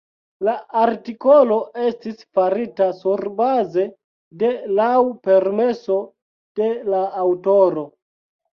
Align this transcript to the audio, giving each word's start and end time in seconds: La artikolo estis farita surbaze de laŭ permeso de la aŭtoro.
La 0.47 0.53
artikolo 0.83 1.57
estis 1.87 2.23
farita 2.39 2.87
surbaze 3.03 3.85
de 4.43 4.51
laŭ 4.81 4.97
permeso 5.29 6.01
de 6.63 6.75
la 6.91 7.07
aŭtoro. 7.25 7.89